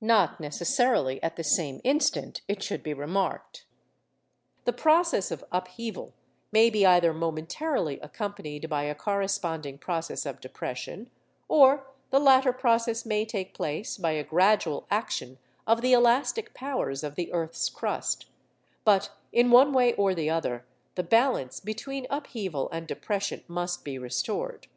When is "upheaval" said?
5.52-6.14, 22.08-22.70